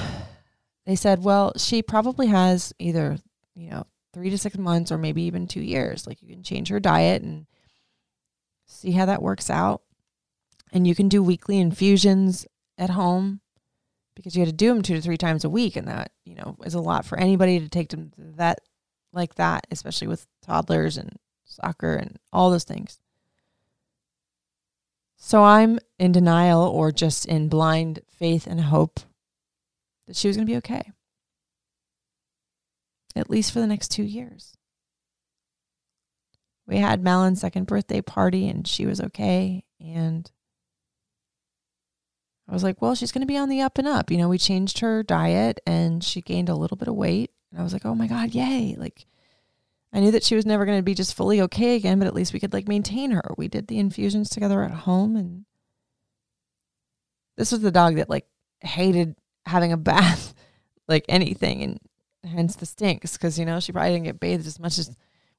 [0.87, 3.19] they said, well, she probably has either,
[3.55, 6.07] you know, three to six months or maybe even two years.
[6.07, 7.47] Like you can change her diet and
[8.67, 9.83] see how that works out.
[10.73, 12.47] And you can do weekly infusions
[12.79, 13.41] at home
[14.15, 15.77] because you had to do them two to three times a week.
[15.77, 18.61] And that, you know, is a lot for anybody to take them that
[19.13, 23.01] like that, especially with toddlers and soccer and all those things.
[25.17, 29.01] So I'm in denial or just in blind faith and hope
[30.07, 30.91] that she was going to be okay,
[33.15, 34.57] at least for the next two years.
[36.67, 39.65] We had Malin's second birthday party and she was okay.
[39.81, 40.31] And
[42.49, 44.11] I was like, well, she's going to be on the up and up.
[44.11, 47.33] You know, we changed her diet and she gained a little bit of weight.
[47.51, 48.77] And I was like, oh my God, yay.
[48.79, 49.07] Like,
[49.93, 52.15] I knew that she was never going to be just fully okay again, but at
[52.15, 53.35] least we could like maintain her.
[53.37, 55.45] We did the infusions together at home and
[57.37, 58.27] this was the dog that like
[58.61, 60.35] hated having a bath
[60.89, 61.81] like anything and
[62.31, 64.95] hence the stinks because you know she probably didn't get bathed as much as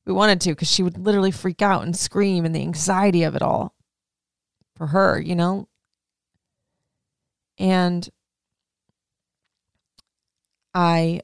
[0.06, 3.36] we wanted to because she would literally freak out and scream and the anxiety of
[3.36, 3.76] it all
[4.76, 5.68] for her, you know?
[7.60, 8.10] And
[10.74, 11.22] I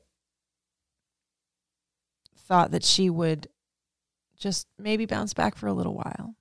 [2.48, 3.48] thought that she would
[4.38, 6.36] just maybe bounce back for a little while.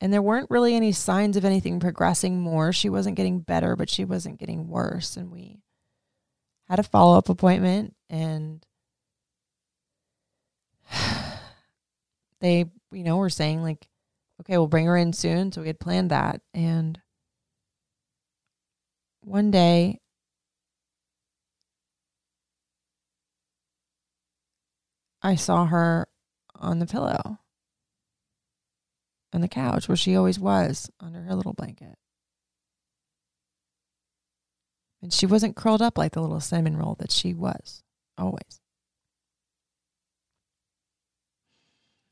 [0.00, 2.72] And there weren't really any signs of anything progressing more.
[2.72, 5.16] She wasn't getting better, but she wasn't getting worse.
[5.16, 5.60] And we
[6.68, 8.64] had a follow up appointment and
[12.40, 13.88] they, you know, were saying, like,
[14.42, 15.52] okay, we'll bring her in soon.
[15.52, 16.42] So we had planned that.
[16.52, 17.00] And
[19.22, 20.00] one day
[25.24, 26.06] I saw her
[26.54, 27.38] on the pillow
[29.32, 31.96] on the couch where she always was under her little blanket.
[35.02, 37.82] And she wasn't curled up like the little cinnamon roll that she was
[38.18, 38.60] always.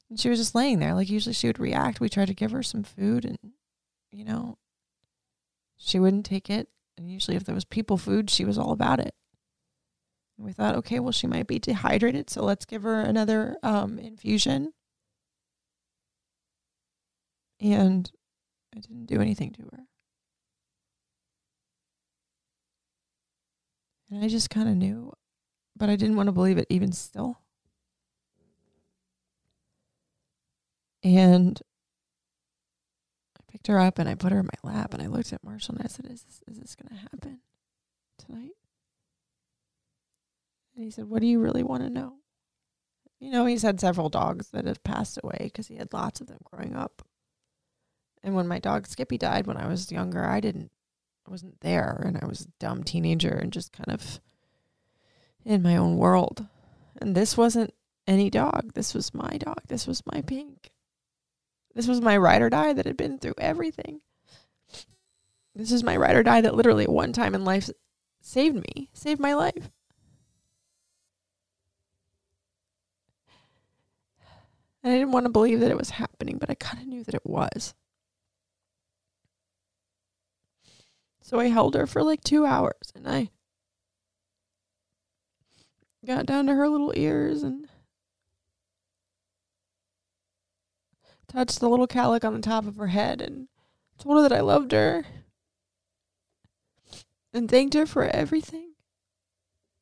[0.09, 0.94] And she was just laying there.
[0.94, 2.01] Like usually she would react.
[2.01, 3.38] We tried to give her some food and,
[4.11, 4.57] you know,
[5.77, 6.68] she wouldn't take it.
[6.96, 9.14] And usually if there was people food, she was all about it.
[10.36, 13.98] And we thought, okay, well, she might be dehydrated, so let's give her another um,
[13.98, 14.72] infusion.
[17.60, 18.10] And
[18.74, 19.84] I didn't do anything to her.
[24.10, 25.12] And I just kind of knew,
[25.76, 27.38] but I didn't want to believe it even still.
[31.02, 31.60] And
[33.38, 35.42] I picked her up and I put her in my lap and I looked at
[35.42, 37.40] Marshall and I said, Is this, is this going to happen
[38.18, 38.52] tonight?
[40.74, 42.14] And he said, What do you really want to know?
[43.20, 46.27] You know, he's had several dogs that have passed away because he had lots of
[46.27, 47.02] them growing up.
[48.23, 50.70] And when my dog Skippy died when I was younger, I didn't,
[51.27, 54.20] I wasn't there and I was a dumb teenager and just kind of
[55.44, 56.46] in my own world.
[57.00, 57.75] And this wasn't
[58.06, 58.73] any dog.
[58.75, 59.60] This was my dog.
[59.68, 60.70] This was my pink.
[61.75, 64.00] This was my ride or die that had been through everything.
[65.54, 67.70] This is my ride or die that literally one time in life
[68.20, 69.70] saved me, saved my life.
[74.83, 77.04] And I didn't want to believe that it was happening, but I kind of knew
[77.04, 77.74] that it was.
[81.20, 83.30] So I held her for like two hours and I
[86.04, 87.68] got down to her little ears and
[91.28, 93.48] touched the little calic on the top of her head and
[93.98, 95.06] told her that I loved her
[97.33, 98.72] and thanked her for everything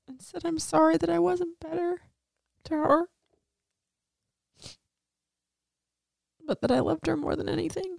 [0.06, 2.02] and said I'm sorry that I wasn't better
[2.64, 3.08] to her.
[6.50, 7.98] But that I loved her more than anything.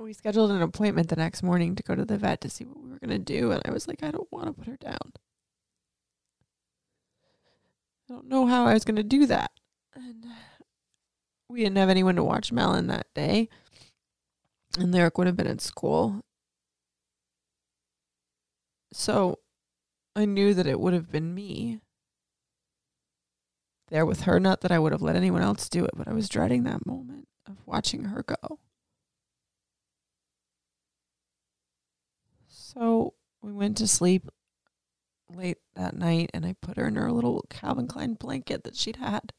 [0.00, 2.82] We scheduled an appointment the next morning to go to the vet to see what
[2.82, 3.52] we were going to do.
[3.52, 5.12] And I was like, I don't want to put her down.
[8.10, 9.52] I don't know how I was going to do that.
[9.94, 10.26] And
[11.48, 13.48] we didn't have anyone to watch Malin that day.
[14.76, 16.22] And Lyric would have been at school.
[18.92, 19.38] So
[20.16, 21.78] I knew that it would have been me
[23.88, 24.40] there with her.
[24.40, 26.86] Not that I would have let anyone else do it, but I was dreading that
[26.86, 28.58] moment of watching her go.
[32.48, 34.28] So we went to sleep
[35.34, 38.96] late that night and I put her in her little Calvin Klein blanket that she'd
[38.96, 39.32] had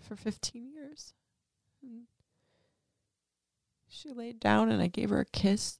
[0.00, 1.14] for 15 years.
[1.82, 2.02] And
[3.88, 5.78] she laid down and I gave her a kiss.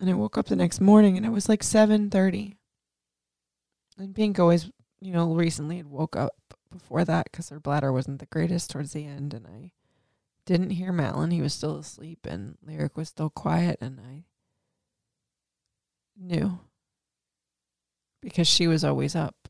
[0.00, 2.56] And I woke up the next morning and it was like 7:30.
[3.96, 4.70] And Pink always,
[5.04, 8.92] you know, recently had woke up before that cuz her bladder wasn't the greatest towards
[8.92, 9.72] the end and I
[10.46, 11.30] didn't hear Malin.
[11.30, 14.24] He was still asleep and Lyric was still quiet and I
[16.16, 16.60] knew
[18.20, 19.48] because she was always up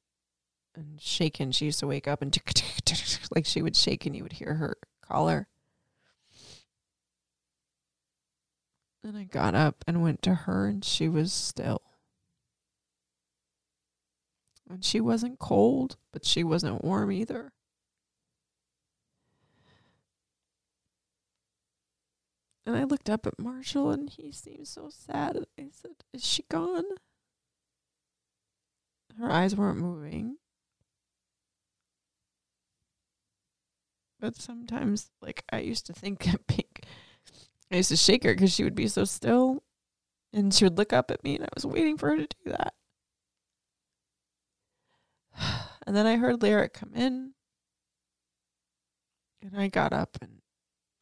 [0.74, 1.52] and shaking.
[1.52, 2.36] She used to wake up and
[3.34, 5.48] like she would shake and you would hear her collar.
[9.02, 11.82] And I got up and went to her and she was still.
[14.68, 17.52] And she wasn't cold, but she wasn't warm either.
[22.66, 25.38] And I looked up at Marshall and he seemed so sad.
[25.58, 26.84] I said, Is she gone?
[29.18, 30.36] Her eyes weren't moving.
[34.18, 36.84] But sometimes, like, I used to think Pink,
[37.70, 39.62] I used to shake her because she would be so still.
[40.32, 42.50] And she would look up at me, and I was waiting for her to do
[42.50, 42.74] that.
[45.86, 47.34] And then I heard Lyric come in.
[49.42, 50.40] And I got up and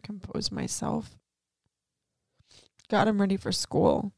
[0.02, 1.16] composed myself
[2.92, 4.12] got him ready for school.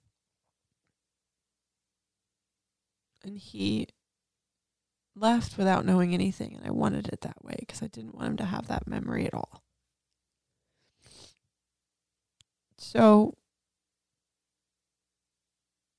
[3.23, 3.87] And he
[5.15, 6.57] left without knowing anything.
[6.57, 9.27] And I wanted it that way because I didn't want him to have that memory
[9.27, 9.63] at all.
[12.77, 13.35] So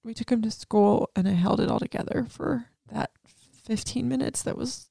[0.04, 3.12] we took him to school and I held it all together for that
[3.66, 4.90] 15 minutes that was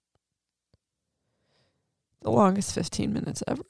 [2.22, 3.64] the longest 15 minutes ever.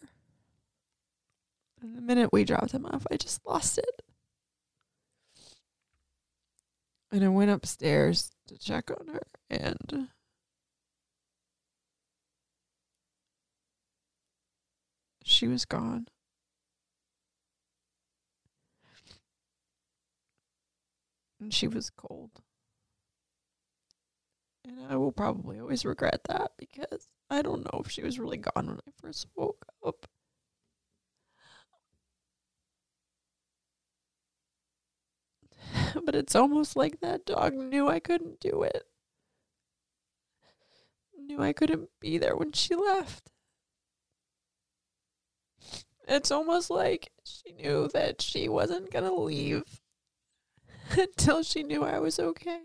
[1.83, 4.03] And the minute we dropped him off, I just lost it.
[7.13, 10.09] And I went upstairs to check on her, and
[15.23, 16.09] she was gone.
[21.41, 22.31] And she was cold.
[24.67, 28.39] And I will probably always regret that because I don't know if she was really
[28.39, 30.07] gone when I first woke up.
[36.05, 38.85] but it's almost like that dog knew I couldn't do it.
[41.19, 43.31] Knew I couldn't be there when she left.
[46.07, 49.81] It's almost like she knew that she wasn't going to leave
[50.91, 52.61] until she knew I was okay.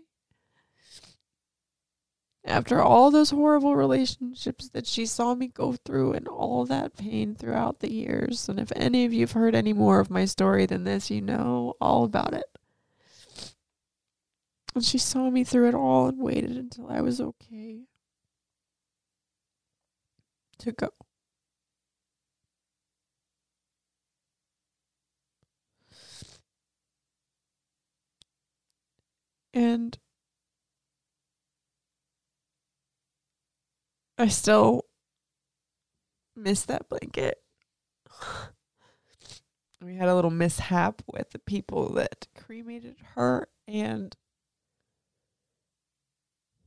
[2.44, 7.34] After all those horrible relationships that she saw me go through and all that pain
[7.34, 10.66] throughout the years, and if any of you have heard any more of my story
[10.66, 12.46] than this, you know all about it.
[14.74, 17.80] And she saw me through it all and waited until I was okay
[20.58, 20.90] to go.
[29.52, 29.98] And
[34.20, 34.84] I still
[36.36, 37.38] miss that blanket.
[39.80, 44.14] we had a little mishap with the people that cremated her and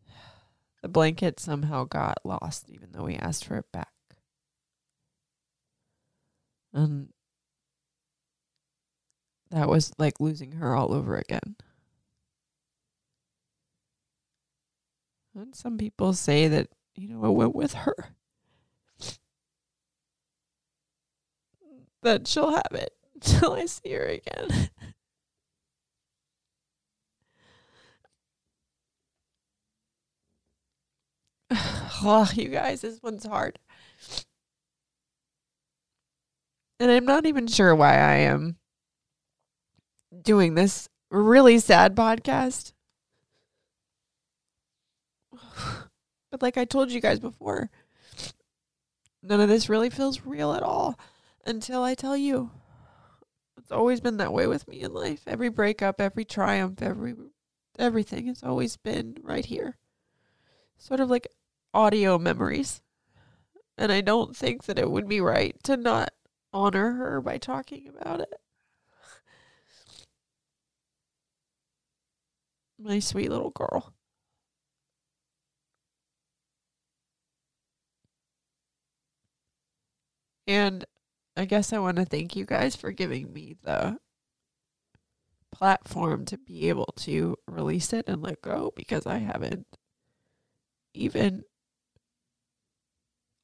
[0.82, 3.93] The blanket somehow got lost, even though we asked for it back.
[6.74, 7.10] And
[9.51, 11.56] that was like losing her all over again.
[15.36, 17.96] And some people say that, you know, it went with her.
[22.02, 24.70] That she'll have it until I see her again.
[32.04, 33.60] oh, you guys, this one's hard.
[36.80, 38.58] And I'm not even sure why I am
[40.22, 42.72] doing this really sad podcast.
[46.34, 47.69] But like I told you guys before,
[49.21, 50.97] none of this really feels real at all
[51.45, 52.49] until I tell you.
[53.55, 55.21] It's always been that way with me in life.
[55.27, 57.13] Every breakup, every triumph, every
[57.77, 59.77] everything has always been right here.
[60.79, 61.27] Sort of like
[61.71, 62.81] audio memories.
[63.77, 66.13] And I don't think that it would be right to not
[66.51, 68.34] honor her by talking about it.
[72.79, 73.93] My sweet little girl.
[80.48, 80.86] And
[81.38, 83.98] I guess I want to thank you guys for giving me the
[85.52, 89.68] platform to be able to release it and let go because I haven't
[90.94, 91.44] even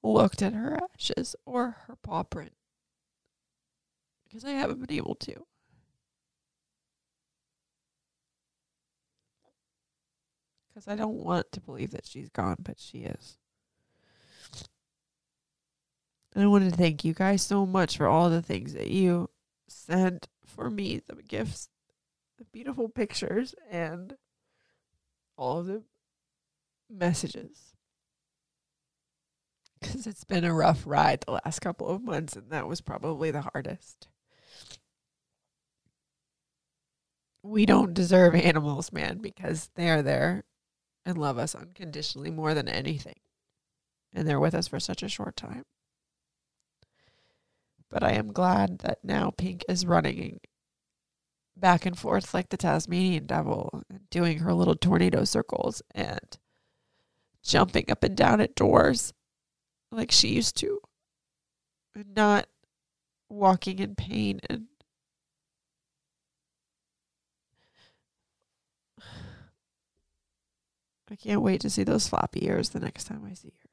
[0.03, 2.53] looked at her ashes or her paw print
[4.27, 5.45] because I haven't been able to.
[10.67, 13.37] Because I don't want to believe that she's gone, but she is.
[16.39, 19.29] And I wanted to thank you guys so much for all the things that you
[19.67, 21.67] sent for me the gifts,
[22.37, 24.15] the beautiful pictures, and
[25.35, 25.83] all of the
[26.89, 27.73] messages.
[29.81, 33.31] Because it's been a rough ride the last couple of months, and that was probably
[33.31, 34.07] the hardest.
[37.43, 40.45] We don't deserve animals, man, because they are there
[41.05, 43.19] and love us unconditionally more than anything.
[44.13, 45.65] And they're with us for such a short time.
[47.89, 50.39] But I am glad that now Pink is running
[51.57, 56.37] back and forth like the Tasmanian devil and doing her little tornado circles and
[57.43, 59.13] jumping up and down at doors
[59.91, 60.79] like she used to
[61.95, 62.47] and not
[63.29, 64.67] walking in pain and
[71.11, 73.68] I can't wait to see those floppy ears the next time I see her.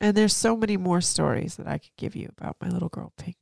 [0.00, 3.12] And there's so many more stories that I could give you about my little girl
[3.16, 3.36] Pink.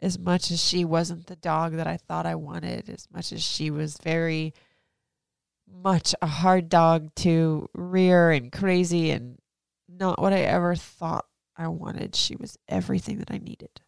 [0.00, 3.42] As much as she wasn't the dog that I thought I wanted, as much as
[3.42, 4.54] she was very
[5.66, 9.38] much a hard dog to rear and crazy and
[9.88, 13.80] not what I ever thought I wanted, she was everything that I needed.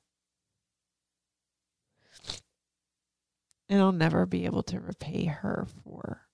[3.69, 6.28] And I'll never be able to repay her for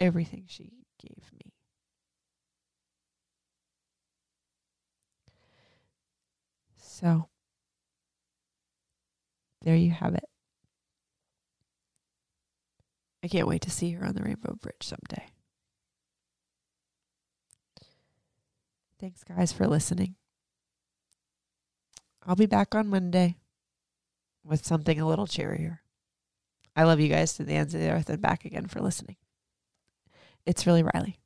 [0.00, 1.52] everything she gave me.
[6.78, 7.28] So,
[9.62, 10.24] there you have it.
[13.22, 15.26] I can't wait to see her on the Rainbow Bridge someday.
[18.98, 20.14] Thanks, guys, for listening.
[22.24, 23.36] I'll be back on Monday
[24.44, 25.82] with something a little cheerier.
[26.74, 29.16] I love you guys to the ends of the earth and back again for listening.
[30.46, 31.18] It's really Riley.